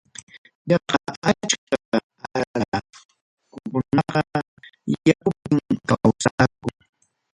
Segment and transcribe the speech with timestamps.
[0.69, 0.97] Yaqa
[1.29, 1.77] achka
[2.37, 4.39] Ararankakunaqa
[5.07, 5.57] yakupim
[5.89, 6.67] kawsanku.